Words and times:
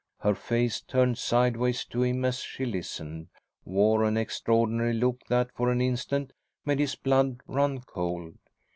Her 0.21 0.33
face, 0.33 0.81
turned 0.81 1.19
sideways 1.19 1.85
to 1.85 2.01
him 2.01 2.25
as 2.25 2.39
she 2.39 2.65
listened, 2.65 3.27
wore 3.65 4.03
an 4.03 4.17
extraordinary 4.17 4.93
look 4.93 5.23
that 5.27 5.51
for 5.53 5.69
an 5.69 5.79
instant 5.79 6.33
made 6.65 6.79
his 6.79 6.95
blood 6.95 7.37
run 7.45 7.81
cold. 7.81 8.33